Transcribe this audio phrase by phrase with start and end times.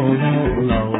[0.00, 0.99] lâu lâu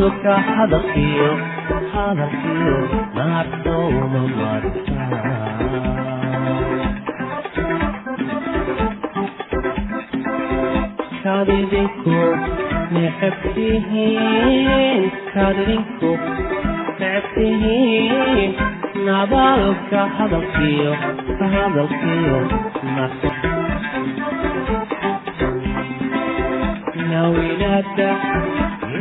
[0.00, 1.28] hadalka hadalkiyo
[1.92, 2.76] hadalkiyo
[3.16, 6.10] naartowma marta
[11.22, 12.18] kaad idinku
[12.94, 15.02] necabtihiin
[15.34, 16.10] kaad idinku
[17.00, 18.50] necabtihiin
[19.06, 20.92] nabaalka hadalkiyo
[21.54, 22.38] hadalkiyo
[22.94, 23.30] naarto
[27.10, 28.10] nawinada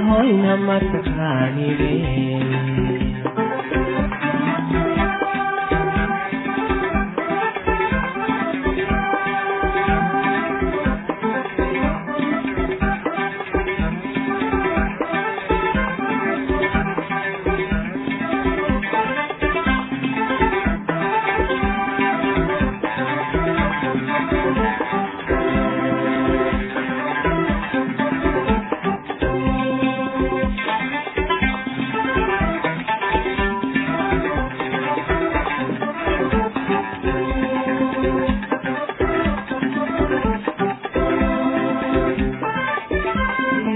[0.00, 0.78] ಹೋಯ್ ನಮ್ಮ
[1.16, 1.92] ಕಾಣಿವೆ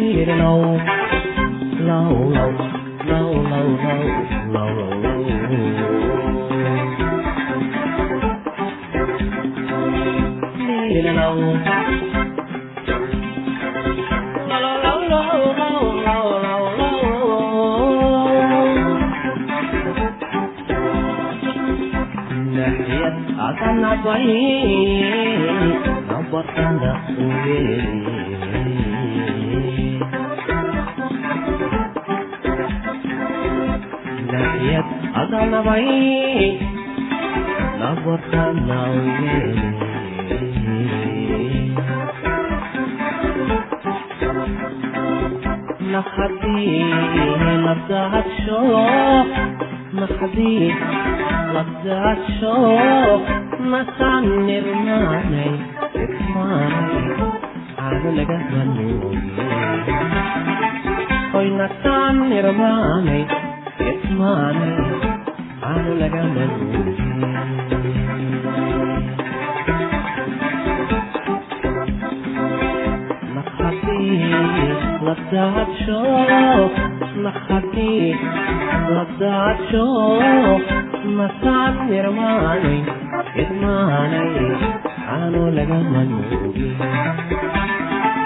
[0.03, 0.79] low, low,
[1.79, 2.51] low,
[3.07, 4.03] low, low, low,
[4.51, 5.23] low, low,
[10.59, 11.39] Need it low.
[14.49, 17.03] Low, low, low, low, low, low.
[23.39, 24.43] Akan apa ini?
[26.11, 28.22] Apa tanda uye?
[34.63, 34.87] ayad
[35.21, 35.89] adanabay
[37.81, 39.37] nabatanawye
[45.81, 46.83] نخدي
[47.67, 49.27] لبدات شوق
[49.95, 50.73] نخدي
[51.55, 53.23] لبدات شوق
[53.61, 55.51] نسعني رماني
[55.97, 57.13] اسمعني
[57.79, 59.19] على لقى ظنوني
[61.35, 63.27] وي نسعني رماني
[63.87, 64.69] yasmaane
[65.71, 67.01] aanu lagama guurin
[75.07, 76.01] labdadsho
[77.25, 77.91] naxati
[78.95, 79.85] labdadsho
[81.19, 82.79] masaad nirmaanay
[83.43, 84.33] idmaanay
[85.17, 86.81] aanu lagama guurin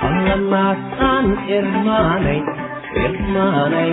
[0.08, 1.26] allamaas aan
[1.58, 2.40] irmaanay
[3.06, 3.92] irmaanay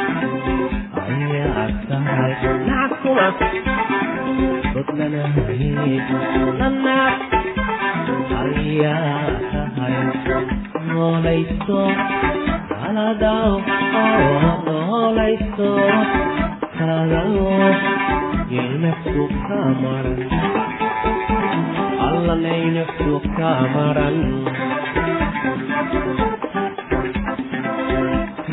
[2.67, 3.27] نعكما
[4.75, 6.09] بطلنا هيك
[6.59, 6.99] لنا
[8.31, 8.97] حيا
[10.91, 11.81] noolayso
[12.71, 13.51] kaladaw
[14.67, 15.71] noolayso
[16.77, 17.31] kaladaw
[18.55, 20.21] yelnaftu kamaran
[22.07, 24.17] allanay naftu kamaran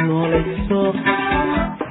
[0.07, 0.83] noolayso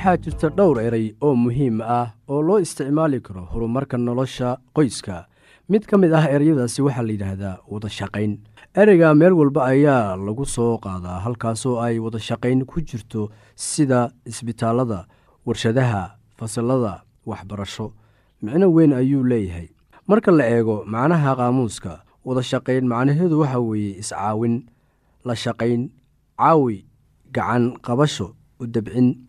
[0.00, 5.26] waxaa jirta dhowr eray oo muhiim ah oo loo isticmaali karo horumarka nolosha qoyska.
[5.68, 8.32] Mid ka mid ah ereyadaasi waxaa la yidhaahdaa wadashaqayn
[8.74, 15.04] ereyga meel walba ayaa lagu soo qaadaa halkaasoo ay wadashaqayn ku jirto sida isbitaallada
[15.46, 17.92] warshadaha fasalada waxbarasho.
[18.42, 19.68] Micno weyn ayuu leeyahay.
[20.08, 24.64] Marka la eego macnaha qaamuuska wadashaqayn macnaheedu waxa weeye iscaawin
[25.24, 25.90] la shaqayn
[26.40, 26.86] caawi
[27.32, 29.28] gacan qabasho u dabcin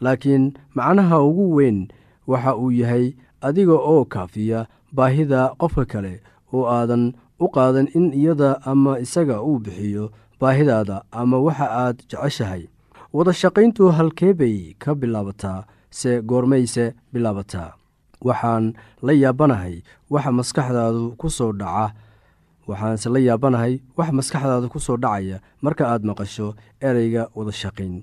[0.00, 1.88] laakiin macnaha ugu weyn
[2.26, 6.14] waxa uu yahay adiga oo kaafiya baahida qofka kale
[6.52, 10.10] oo aadan u qaadan in iyada ama isaga uu bixiyo
[10.40, 12.62] baahidaada ama waxa aad jeceshahay.
[13.14, 17.70] Wadashaqayntu halkee bay ka bilaabataa se goormayse bilaabataa
[18.24, 21.94] waxaan la yaabanahay waxa maskaxdaadu ku soo dhaca.
[22.68, 28.02] Waxaanse la yaabanahay wax maskaxdaada ku soo dhacaya marka aad maqasho ereyga wadashaqayn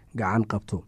[0.15, 0.83] gacan qabto.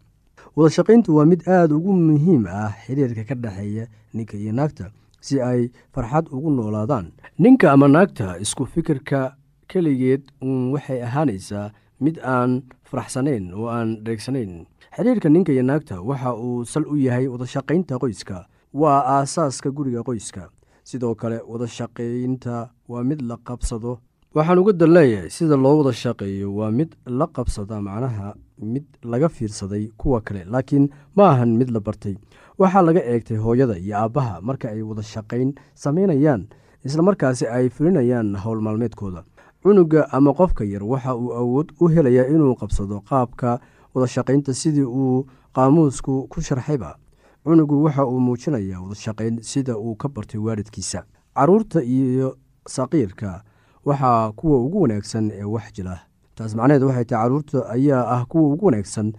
[0.55, 5.71] Wadashaqayntu waa mid aada ugu muhiim ah xiriirka ka dhexeeya ninka iyo naagta si ay
[5.93, 7.11] farxad ugu noolaadaan.
[7.39, 9.35] Ninka ama naagta isku fikirka
[9.67, 11.71] keligeed uun waxay ahaanaysaa
[12.03, 14.65] mid aan faraxsanayn oo aan dheegsanayn.
[14.95, 18.45] Xiriirka ninka iyo naagta waxa uu sal u yahay wadashaqaynta qoyska.
[18.73, 20.49] Waa aasaaska guriga qoyska.
[20.83, 23.99] Sidoo kale wadashaqaynta waa mid la qabsado
[24.35, 28.33] waxaan uga dan leeyahay sida loo wada shaqeeyo waa mid la qabsada macnaha
[28.73, 32.15] mid laga fiirsaday kuwa kale laakiin ma ahan mid la bartay.
[32.59, 36.47] Waxaa laga eegtay hooyada iyo aabbaha marka ay wada shaqayn samaynayaan
[36.85, 39.23] islamarkaasi ay fulinayaan howl maalmeedkooda.
[39.63, 43.59] Cunuga ama qofka yar waxa uu awood u helayaa inuu qabsado qaabka
[43.93, 46.97] wadashaqaynta sidii uu qaamuusku ku sharxayba.
[47.45, 52.37] Cunugu waxa uu muujinayaa wadashaqayn sida uu ka bartay waalidkiisa carruurta iyo
[52.67, 53.43] saqiirka
[53.85, 55.99] waxaa kuwa ugu wanaagsan ee wax jila
[56.35, 59.13] taas macnaheed waxay tahay carruurta ayaa ah kuwa ugu wanaagsan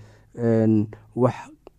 [1.16, 1.34] wax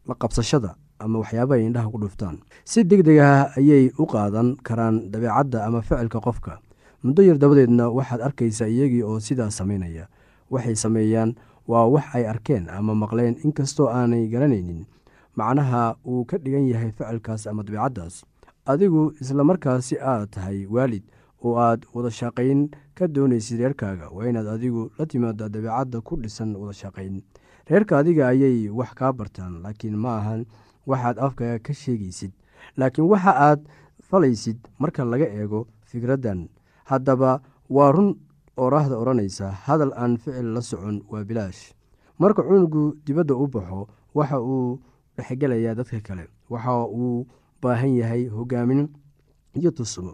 [0.08, 2.38] la qabsashada ama waxyaabaha indhaha ku dhuftaan.
[2.64, 6.60] Si deg deg ah ayay u qaadan karaan dabeecadda ama ficilka qofka.
[7.04, 10.08] Muddo yar dabadeedna waxaad arkaysaa iyagii oo sidaa samaynaya
[10.52, 11.36] waxay sameeyaan
[11.68, 14.86] waa wax ay arkeen ama maqleen inkastoo aanay garanaynin.
[15.36, 18.24] Macnaha uu ka dhigan yahay ficilkaas ama dabeicaddaas
[18.66, 21.04] adigu islamarkaasi aad tahay waalid
[21.46, 26.56] oo aad wada shaqayn ka doonaysid reerkaaga waa inaad adigu la timaada dabeecadda ku dhisan
[26.58, 27.22] wada shaqayn.
[27.70, 30.42] Reerka adiga ayay wax kaa bartaan laakiin ma ahan
[30.90, 32.32] waxaad afka ka sheegaysid.
[32.78, 33.62] Laakiin waxa aad
[34.10, 36.50] falaysid marka laga eego fikraddan.
[36.90, 38.16] Haddaba waa run
[38.58, 41.74] oraahda odhanaysa hadal aan ficil la socon waa bilaash.
[42.20, 44.80] Marka cunugu dibadda u baxo waxa uu
[45.18, 47.26] dhexgelayaa dadka kale waxa uu
[47.62, 48.88] baahan yahay hogaamin
[49.58, 50.14] iyo tusmo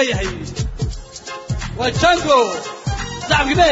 [0.00, 0.28] waayahay
[1.78, 2.38] waa jango
[3.28, 3.68] sacabkime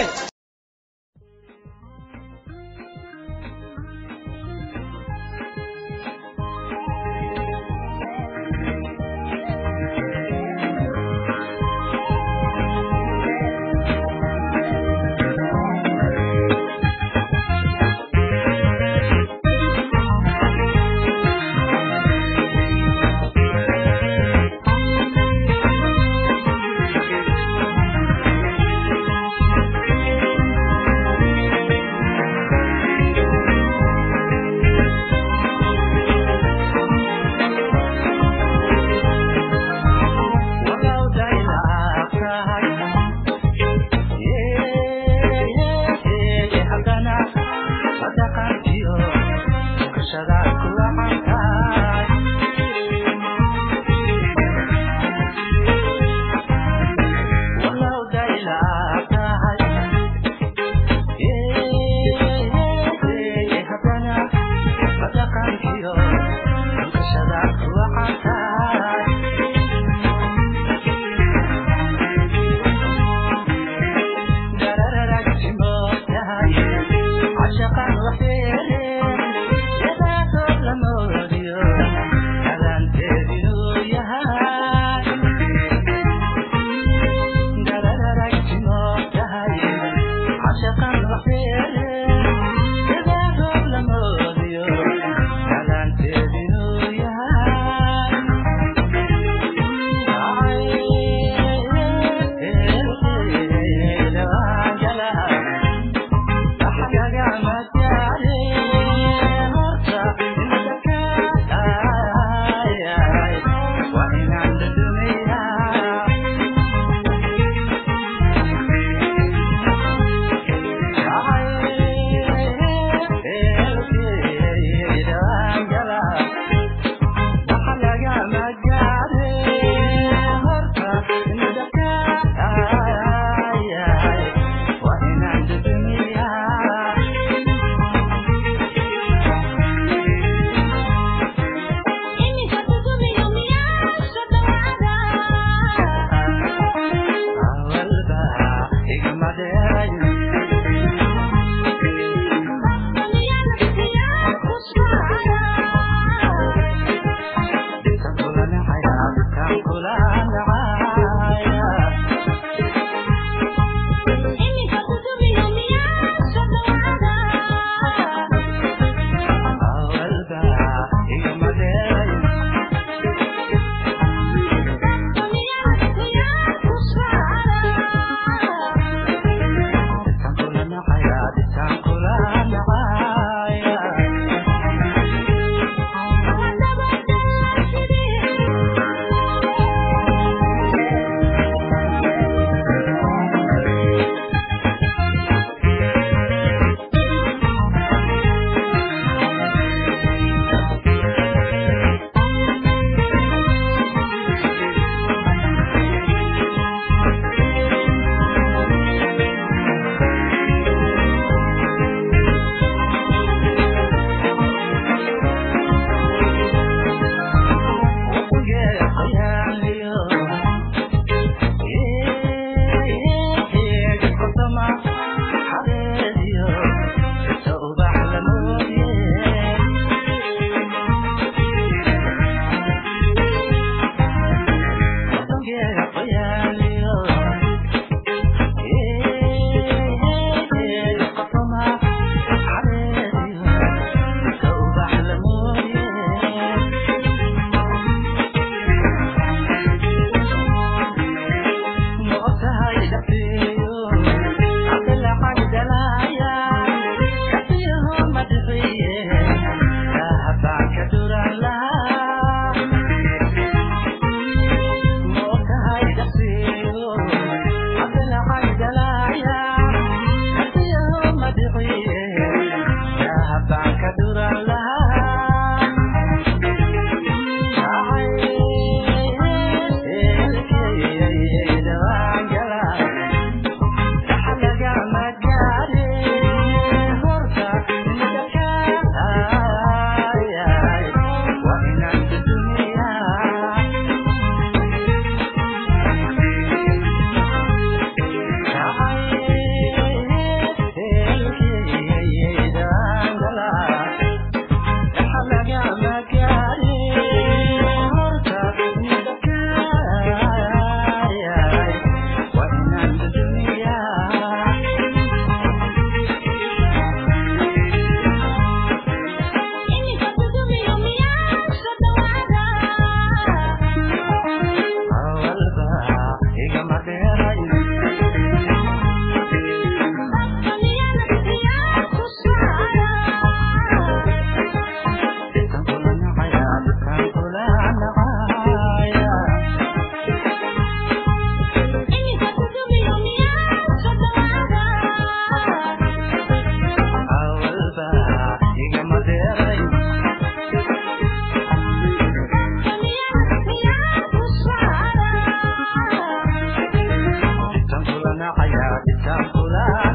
[358.36, 359.87] حياتي تاخذها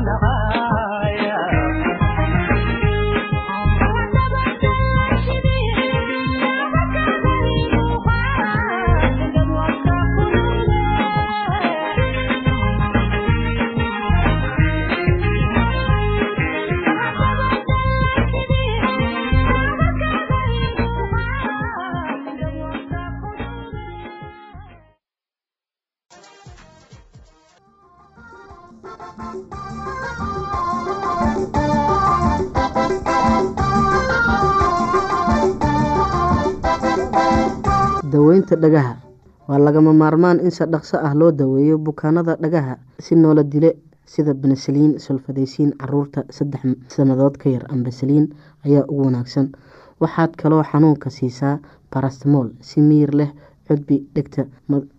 [38.56, 38.96] daweynta dhagaha.
[39.48, 44.34] Waa lagama maarmaan in si dhaqso ah loo daweeyo bukaanada dhagaha si noola dile sida
[44.34, 48.30] benesaliin solfadeysiin carruurta saddex sannadood ka yar ambasaliin
[48.66, 49.52] ayaa ugu wanaagsan.
[50.00, 51.60] Waxaad kaloo xanuunka siisaa
[51.92, 53.32] barastmool si miir leh
[53.68, 54.46] cudbi dhegta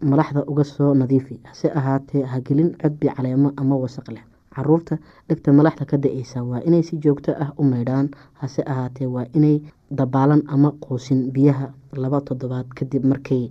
[0.02, 1.40] malaxda uga soo nadiifi.
[1.44, 4.22] Hase ahaatee hagelin cudbi caleemo ama wasaq leh.
[4.54, 8.08] Caruurta dhegta malaxda ka da'eysa waa inay si joogto ah u maydhaan.
[8.40, 9.60] Hase ahaatee waa inay
[9.98, 11.66] dabaalan ama quusin biyaha
[12.02, 13.42] laba toddobaad kadib markay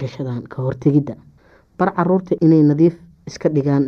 [0.00, 1.14] gashadaan ka hortegidda
[1.78, 2.94] bar carruurta inay nadiif
[3.28, 3.84] iska dhigaan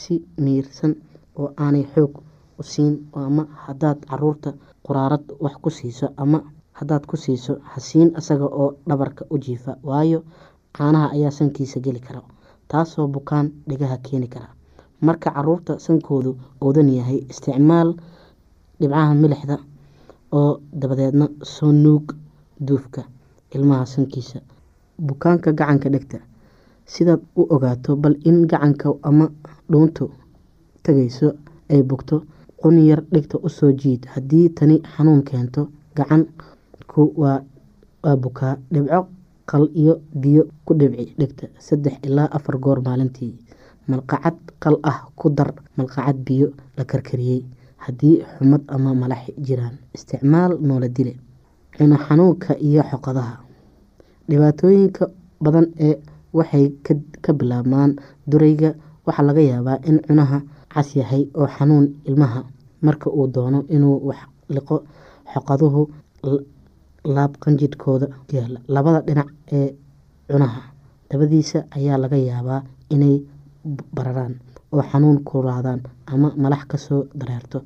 [0.00, 0.92] si miirsan
[1.40, 2.12] oo aanay xoog
[2.60, 4.50] u siin ama hadaad carruurta
[4.86, 6.38] quraarad wax ku siiso ama
[6.78, 10.20] hadaad ku siiso hasiin isaga oo dhabarka u jiifa waayo
[10.76, 12.22] caanaha ayaa sankiisa geli kara
[12.68, 14.48] taasoo bukaan dhigaha keeni kara.
[15.00, 17.94] Marka carruurta sankoodu oodan yahay isticmaal
[18.80, 19.56] dhibcaha milixda
[20.32, 22.12] oo dabadeedna soo nuug
[22.66, 23.02] duufka
[23.54, 24.38] ilmaha sankiisa.
[25.06, 26.18] Bukaanka gacanka dhegta
[26.86, 29.26] sidaad u ogaato bal in gacanka ama
[29.70, 30.10] dhuuntu
[30.82, 31.28] tagayso
[31.70, 32.16] ay bugto
[32.60, 34.06] qun yar dhegta u soo jiid.
[34.12, 39.06] Haddii tani xanuun keento gacanku waa bukaa dhibco
[39.50, 41.46] qal iyo biyo ku dhibci dhegta.
[41.58, 43.34] Saddex ilaa afar goor maalintii
[43.88, 47.42] malqacad qal ah ku dar malqacad biyo la karkariyey
[47.84, 49.74] haddii xumad ama malax jiraan.
[49.96, 51.12] Isticmaal noola dile
[51.76, 53.34] cuno xanuunka iyo xoqadaha.
[54.28, 55.04] Dhibaatooyinka
[55.44, 55.94] badan ee
[56.38, 56.66] waxay
[57.24, 57.90] ka bilaabmaan
[58.30, 58.70] durayga
[59.06, 60.38] waxaa laga yaabaa in cunaha
[60.72, 62.40] cas yahay oo xanuun ilmaha
[62.86, 64.20] marka uu doono inuu wax
[64.54, 64.76] liqo
[65.32, 65.82] xoqaduhu
[67.14, 69.68] laab qanjidhkooda yaalla labada dhinac ee
[70.30, 70.60] cunaha
[71.10, 72.60] dabadiisa ayaa laga yaabaa
[72.94, 73.14] inay
[73.96, 74.34] bararaan
[74.72, 75.80] oo xanuun kulaadaan
[76.12, 77.58] ama malax ka soo dareerto.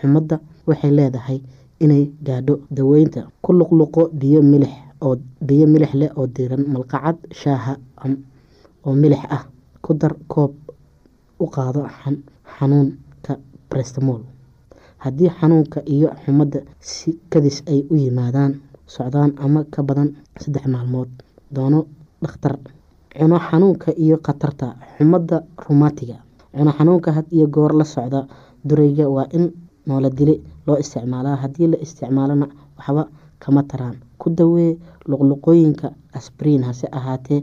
[0.00, 1.38] Xumadda waxay leedahay
[1.84, 4.72] inay gaadho daweynta ku luqluqo biyo milix
[5.48, 7.72] biyo milix leh oo diiran malqacad shaaha
[8.86, 9.44] oo milix ah.
[9.82, 10.52] Ku dar koob
[11.42, 11.80] u qaado
[12.58, 13.32] xanuunka
[13.70, 14.22] brestmol
[15.02, 18.52] haddii xanuunka iyo xumadda si kadis ay u yimaadaan
[18.86, 20.08] socdaan ama ka badan
[20.42, 21.08] saddex maalmood
[21.54, 21.80] doono
[22.22, 22.54] dhakhtar.
[23.18, 24.66] Cuno xanuunka iyo khatarta.
[24.96, 26.16] Xumadda rumatiga
[26.56, 28.20] cuno xanuunka had iyo goor la socda
[28.68, 29.44] durayga waa in
[29.86, 30.34] noola dile
[30.66, 32.46] loo isticmaalaa haddii la isticmaalona
[32.78, 33.02] waxba
[33.42, 33.96] kama taraan.
[34.20, 34.78] Ku dawee
[35.10, 35.86] luqluqooyinka
[36.18, 37.40] asbriin hase ahaatee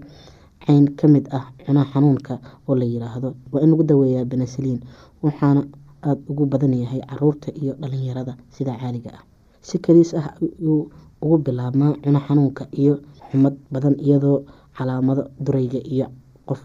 [0.65, 2.33] cayn ka mid ah cuno xanuunka
[2.67, 3.29] oo la yiraahdo.
[3.51, 4.79] Waa in lagu daweeyaa benesaliin
[5.23, 5.61] waxaana
[6.07, 9.23] aada ugu badan yahay carruurta iyo dhalinyarada sida caaliga ah.
[9.67, 10.87] Si kaliis ah ayuu
[11.21, 12.93] ugu bilaabmaa cuno xanuunka iyo
[13.31, 14.37] xumad badan iyadoo
[14.77, 16.07] calaamado durayga iyo
[16.47, 16.61] qof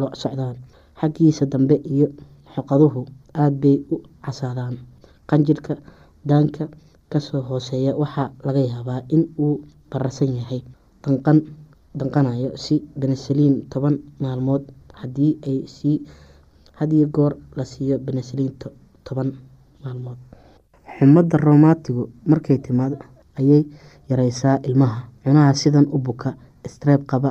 [0.00, 0.56] lo socdaan
[1.00, 2.06] xaggiisa dambe iyo
[2.54, 3.00] xoqaduhu
[3.34, 4.74] aada bay u casaadaan.
[5.28, 5.74] Qanjirhka
[6.28, 6.64] daanka
[7.10, 9.54] ka soo hooseeya waxaa laga yaabaa in uu
[9.90, 10.60] bararsan yahay
[11.04, 11.38] danqan
[11.98, 14.62] danqanayo si benesaliin toban maalmood
[16.78, 18.52] hadiyo goor la siiyo benesaliin
[19.06, 19.28] toban
[19.84, 20.18] maalmood.
[20.98, 22.96] Xumadda roomatigu markay timaado
[23.38, 23.62] ayay
[24.10, 24.98] yareysaa ilmaha.
[25.24, 26.30] Cunaha sidan u buka
[26.66, 27.30] streeb qaba